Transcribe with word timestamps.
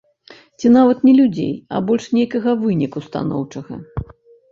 Ці 0.61 0.69
нават 0.77 1.03
не 1.09 1.11
людзей, 1.19 1.51
а 1.75 1.81
больш 1.89 2.07
нейкага 2.17 2.55
выніку 2.63 3.05
станоўчага. 3.09 3.79